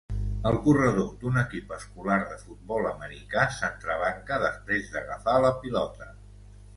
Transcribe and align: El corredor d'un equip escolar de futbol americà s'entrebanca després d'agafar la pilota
El 0.51 0.55
corredor 0.67 1.09
d'un 1.23 1.35
equip 1.41 1.73
escolar 1.75 2.17
de 2.31 2.39
futbol 2.45 2.87
americà 2.93 3.43
s'entrebanca 3.57 4.39
després 4.47 4.89
d'agafar 4.97 5.37
la 5.45 5.53
pilota 5.67 6.09